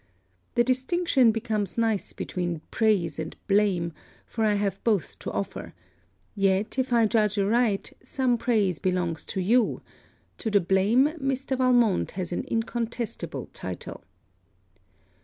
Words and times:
The 0.55 0.63
distinction 0.63 1.31
becomes 1.31 1.77
nice 1.77 2.11
between 2.11 2.61
praise 2.71 3.19
and 3.19 3.35
blame, 3.47 3.93
for 4.25 4.43
I 4.43 4.55
have 4.55 4.83
both 4.83 5.19
to 5.19 5.31
offer: 5.31 5.75
yet, 6.33 6.79
if 6.79 6.91
I 6.91 7.05
judge 7.05 7.37
aright, 7.37 7.93
some 8.03 8.35
praise 8.39 8.79
belongs 8.79 9.23
to 9.25 9.39
you 9.41 9.83
to 10.39 10.49
the 10.49 10.59
blame 10.59 11.09
Mr. 11.21 11.55
Valmont 11.55 12.09
has 12.17 12.31
an 12.31 12.45
incontestible 12.47 13.45
title. 13.53 14.03